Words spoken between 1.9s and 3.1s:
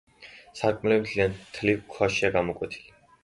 ქვაშია გამოკვეთილი.